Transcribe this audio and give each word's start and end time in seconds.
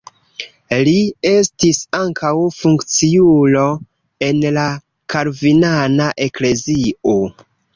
Li 0.87 0.93
estis 1.31 1.81
ankaŭ 1.97 2.31
funkciulo 2.55 3.67
en 4.31 4.41
la 4.59 4.67
kalvinana 5.15 6.09
eklezio. 6.29 7.21